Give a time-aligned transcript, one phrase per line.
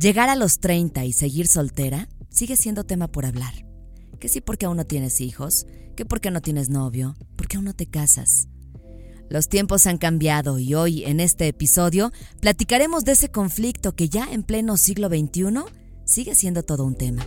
[0.00, 3.66] Llegar a los 30 y seguir soltera sigue siendo tema por hablar.
[4.18, 7.74] Que sí porque aún no tienes hijos, que porque no tienes novio, porque aún no
[7.74, 8.48] te casas.
[9.28, 14.26] Los tiempos han cambiado y hoy en este episodio platicaremos de ese conflicto que ya
[14.32, 15.64] en pleno siglo XXI
[16.06, 17.26] sigue siendo todo un tema.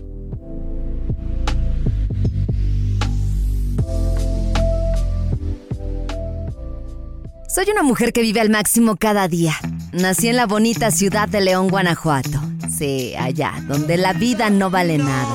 [7.53, 9.53] Soy una mujer que vive al máximo cada día.
[9.91, 12.41] Nací en la bonita ciudad de León, Guanajuato.
[12.77, 15.27] Sí, allá, donde la vida no vale nada.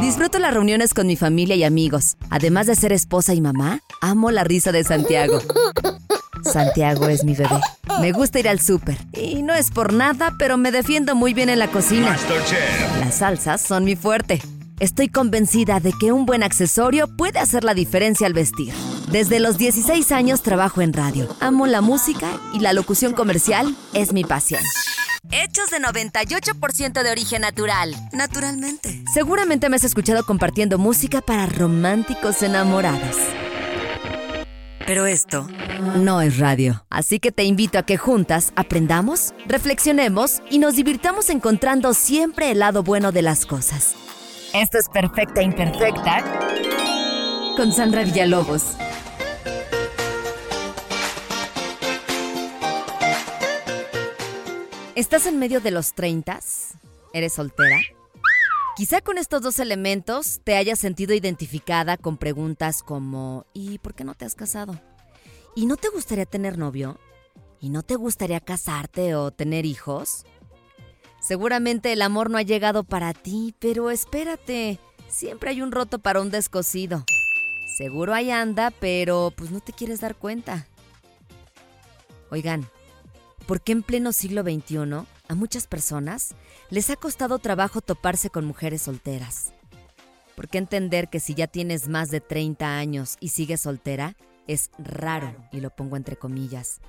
[0.00, 2.16] Disfruto las reuniones con mi familia y amigos.
[2.30, 5.40] Además de ser esposa y mamá, amo la risa de Santiago.
[6.42, 7.60] Santiago es mi bebé.
[8.00, 8.96] Me gusta ir al súper.
[9.12, 12.16] Y no es por nada, pero me defiendo muy bien en la cocina.
[12.98, 14.40] Las salsas son mi fuerte.
[14.78, 18.72] Estoy convencida de que un buen accesorio puede hacer la diferencia al vestir.
[19.12, 21.28] Desde los 16 años trabajo en radio.
[21.40, 24.62] Amo la música y la locución comercial es mi pasión.
[25.30, 27.94] Hechos de 98% de origen natural.
[28.12, 29.04] Naturalmente.
[29.12, 33.16] Seguramente me has escuchado compartiendo música para románticos enamorados.
[34.86, 35.46] Pero esto
[35.96, 36.84] no es radio.
[36.90, 42.58] Así que te invito a que juntas aprendamos, reflexionemos y nos divirtamos encontrando siempre el
[42.58, 43.94] lado bueno de las cosas.
[44.52, 46.24] Esto es Perfecta Imperfecta
[47.56, 48.74] con Sandra Villalobos.
[55.00, 56.40] ¿Estás en medio de los 30?
[57.14, 57.78] ¿Eres soltera?
[58.76, 64.04] Quizá con estos dos elementos te hayas sentido identificada con preguntas como ¿y por qué
[64.04, 64.78] no te has casado?
[65.56, 67.00] ¿Y no te gustaría tener novio?
[67.62, 70.26] ¿Y no te gustaría casarte o tener hijos?
[71.18, 76.20] Seguramente el amor no ha llegado para ti, pero espérate, siempre hay un roto para
[76.20, 77.06] un descosido.
[77.78, 80.66] Seguro ahí anda, pero pues no te quieres dar cuenta.
[82.30, 82.68] Oigan,
[83.46, 86.34] ¿Por qué en pleno siglo XXI a muchas personas
[86.70, 89.52] les ha costado trabajo toparse con mujeres solteras?
[90.36, 94.16] ¿Por qué entender que si ya tienes más de 30 años y sigues soltera
[94.46, 95.34] es raro?
[95.52, 96.80] Y lo pongo entre comillas.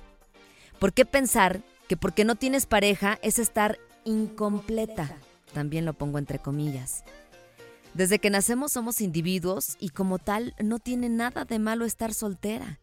[0.78, 5.14] ¿Por qué pensar que porque no tienes pareja es estar incompleta?
[5.52, 7.04] También lo pongo entre comillas.
[7.94, 12.80] Desde que nacemos somos individuos y como tal no tiene nada de malo estar soltera.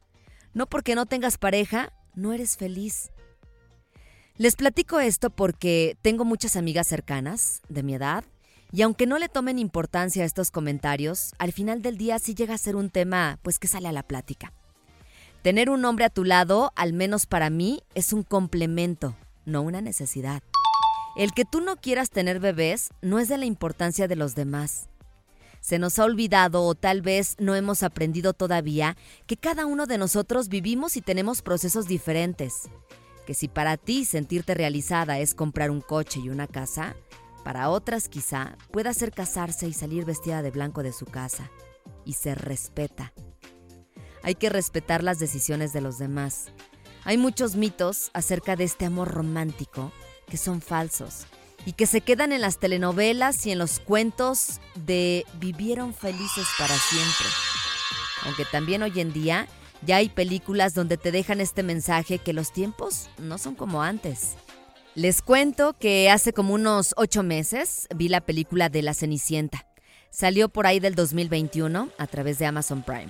[0.54, 3.10] No porque no tengas pareja, no eres feliz.
[4.40, 8.24] Les platico esto porque tengo muchas amigas cercanas, de mi edad,
[8.72, 12.54] y aunque no le tomen importancia a estos comentarios, al final del día sí llega
[12.54, 14.54] a ser un tema pues que sale a la plática.
[15.42, 19.14] Tener un hombre a tu lado, al menos para mí, es un complemento,
[19.44, 20.42] no una necesidad.
[21.18, 24.88] El que tú no quieras tener bebés no es de la importancia de los demás.
[25.60, 28.96] Se nos ha olvidado o tal vez no hemos aprendido todavía
[29.28, 32.70] que cada uno de nosotros vivimos y tenemos procesos diferentes
[33.30, 36.96] que si para ti sentirte realizada es comprar un coche y una casa,
[37.44, 41.52] para otras quizá pueda ser casarse y salir vestida de blanco de su casa.
[42.06, 43.14] Y se respeta.
[44.24, 46.48] Hay que respetar las decisiones de los demás.
[47.04, 49.92] Hay muchos mitos acerca de este amor romántico
[50.26, 51.28] que son falsos
[51.68, 56.76] y que se quedan en las telenovelas y en los cuentos de vivieron felices para
[56.76, 57.28] siempre.
[58.26, 59.48] Aunque también hoy en día
[59.86, 64.36] ya hay películas donde te dejan este mensaje que los tiempos no son como antes.
[64.96, 69.66] Les cuento que hace como unos ocho meses vi la película de La Cenicienta.
[70.10, 73.10] Salió por ahí del 2021 a través de Amazon Prime.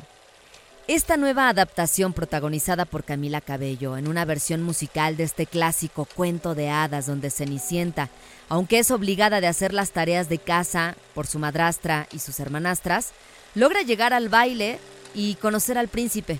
[0.87, 6.55] Esta nueva adaptación protagonizada por Camila Cabello en una versión musical de este clásico cuento
[6.55, 8.09] de hadas donde Cenicienta,
[8.49, 13.11] aunque es obligada de hacer las tareas de casa por su madrastra y sus hermanastras,
[13.53, 14.79] logra llegar al baile
[15.13, 16.39] y conocer al príncipe,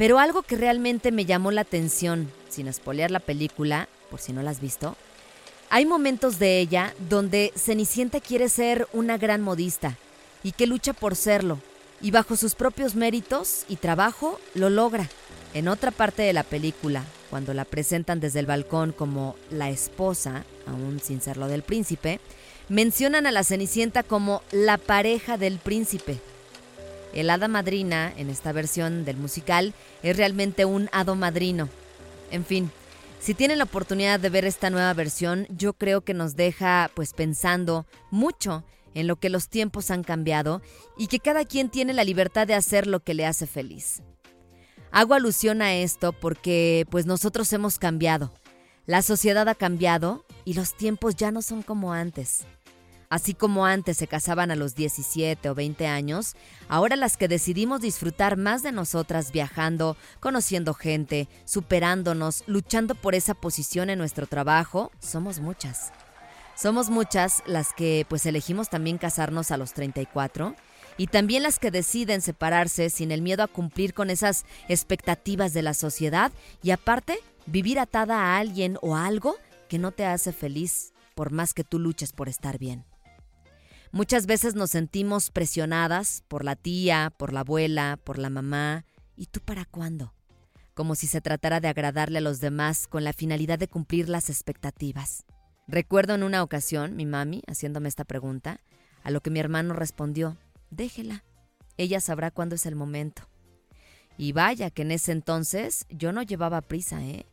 [0.00, 4.40] pero algo que realmente me llamó la atención, sin espolear la película, por si no
[4.42, 4.96] la has visto,
[5.68, 9.98] hay momentos de ella donde Cenicienta quiere ser una gran modista
[10.42, 11.58] y que lucha por serlo,
[12.00, 15.06] y bajo sus propios méritos y trabajo lo logra.
[15.52, 20.46] En otra parte de la película, cuando la presentan desde el balcón como la esposa,
[20.66, 22.20] aún sin serlo del príncipe,
[22.70, 26.20] mencionan a la Cenicienta como la pareja del príncipe.
[27.12, 31.68] El hada madrina, en esta versión del musical, es realmente un hado madrino.
[32.30, 32.70] En fin,
[33.20, 37.12] si tienen la oportunidad de ver esta nueva versión, yo creo que nos deja pues
[37.12, 38.64] pensando mucho
[38.94, 40.62] en lo que los tiempos han cambiado
[40.96, 44.02] y que cada quien tiene la libertad de hacer lo que le hace feliz.
[44.90, 48.32] Hago alusión a esto porque pues nosotros hemos cambiado.
[48.86, 52.44] La sociedad ha cambiado y los tiempos ya no son como antes.
[53.10, 56.36] Así como antes se casaban a los 17 o 20 años,
[56.68, 63.34] ahora las que decidimos disfrutar más de nosotras viajando, conociendo gente, superándonos, luchando por esa
[63.34, 65.90] posición en nuestro trabajo, somos muchas.
[66.54, 70.54] Somos muchas las que pues elegimos también casarnos a los 34
[70.96, 75.62] y también las que deciden separarse sin el miedo a cumplir con esas expectativas de
[75.62, 76.30] la sociedad
[76.62, 79.34] y aparte vivir atada a alguien o algo
[79.68, 82.84] que no te hace feliz por más que tú luches por estar bien.
[83.92, 88.84] Muchas veces nos sentimos presionadas por la tía, por la abuela, por la mamá.
[89.16, 90.14] ¿Y tú para cuándo?
[90.74, 94.30] Como si se tratara de agradarle a los demás con la finalidad de cumplir las
[94.30, 95.24] expectativas.
[95.66, 98.60] Recuerdo en una ocasión mi mami haciéndome esta pregunta,
[99.02, 100.36] a lo que mi hermano respondió,
[100.70, 101.24] déjela,
[101.76, 103.28] ella sabrá cuándo es el momento.
[104.16, 107.26] Y vaya que en ese entonces yo no llevaba prisa, ¿eh?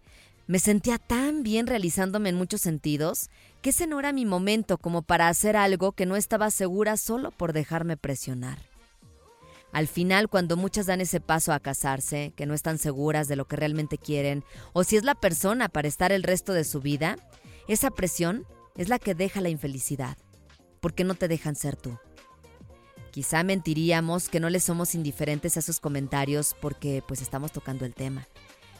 [0.47, 3.29] Me sentía tan bien realizándome en muchos sentidos
[3.61, 7.31] que ese no era mi momento como para hacer algo que no estaba segura solo
[7.31, 8.57] por dejarme presionar.
[9.73, 13.45] Al final, cuando muchas dan ese paso a casarse, que no están seguras de lo
[13.45, 17.17] que realmente quieren, o si es la persona para estar el resto de su vida,
[17.67, 18.45] esa presión
[18.77, 20.17] es la que deja la infelicidad,
[20.79, 21.99] porque no te dejan ser tú.
[23.11, 27.93] Quizá mentiríamos que no le somos indiferentes a esos comentarios porque pues estamos tocando el
[27.93, 28.25] tema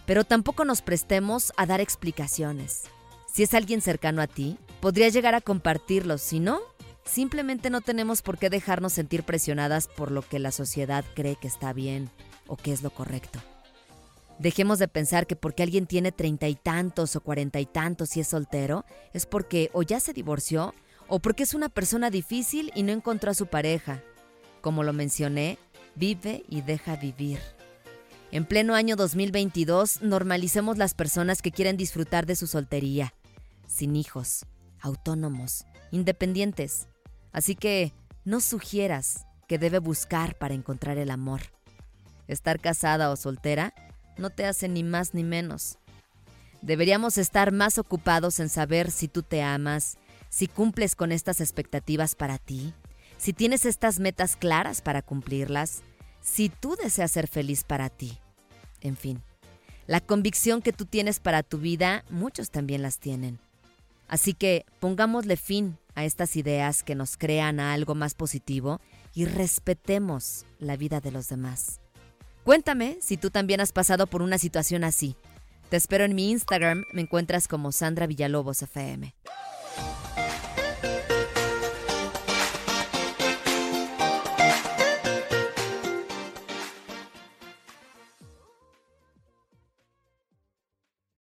[0.07, 2.83] pero tampoco nos prestemos a dar explicaciones.
[3.31, 6.61] Si es alguien cercano a ti, podrías llegar a compartirlos, si no,
[7.03, 11.49] simplemente no tenemos por qué dejarnos sentir presionadas por lo que la sociedad cree que
[11.49, 12.09] está bien
[12.47, 13.39] o que es lo correcto.
[14.39, 18.21] Dejemos de pensar que porque alguien tiene treinta y tantos o cuarenta y tantos y
[18.21, 20.73] es soltero, es porque o ya se divorció
[21.09, 24.01] o porque es una persona difícil y no encontró a su pareja.
[24.61, 25.57] Como lo mencioné,
[25.95, 27.56] vive y deja vivir.
[28.29, 33.13] En pleno año 2022, normalicemos las personas que quieren disfrutar de su soltería,
[33.67, 34.45] sin hijos,
[34.81, 36.87] autónomos, independientes.
[37.31, 37.93] Así que
[38.25, 41.41] no sugieras que debe buscar para encontrar el amor.
[42.27, 43.73] Estar casada o soltera
[44.17, 45.77] no te hace ni más ni menos.
[46.61, 49.97] Deberíamos estar más ocupados en saber si tú te amas,
[50.27, 52.73] si cumples con estas expectativas para ti,
[53.17, 55.81] si tienes estas metas claras para cumplirlas,
[56.27, 58.17] si tú deseas ser feliz para ti.
[58.81, 59.23] En fin,
[59.87, 63.39] la convicción que tú tienes para tu vida, muchos también las tienen.
[64.07, 68.79] Así que pongámosle fin a estas ideas que nos crean a algo más positivo
[69.13, 71.79] y respetemos la vida de los demás.
[72.43, 75.15] Cuéntame si tú también has pasado por una situación así.
[75.69, 79.15] Te espero en mi Instagram, me encuentras como Sandra Villalobos FM.